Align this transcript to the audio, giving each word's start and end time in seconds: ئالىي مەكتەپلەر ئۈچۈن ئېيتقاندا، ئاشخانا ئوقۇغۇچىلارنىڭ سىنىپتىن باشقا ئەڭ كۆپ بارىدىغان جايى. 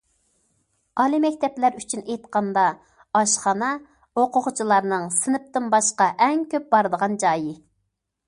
ئالىي 1.01 1.19
مەكتەپلەر 1.25 1.75
ئۈچۈن 1.81 1.99
ئېيتقاندا، 2.05 2.63
ئاشخانا 3.19 3.69
ئوقۇغۇچىلارنىڭ 4.21 5.05
سىنىپتىن 5.17 5.69
باشقا 5.75 6.07
ئەڭ 6.29 6.43
كۆپ 6.55 6.67
بارىدىغان 6.75 7.21
جايى. 7.25 7.55